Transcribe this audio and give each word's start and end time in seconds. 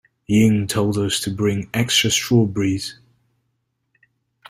Ying 0.25 0.65
told 0.65 0.97
us 0.97 1.19
to 1.19 1.29
bring 1.29 1.69
extra 1.75 2.09
strawberries. 2.09 2.95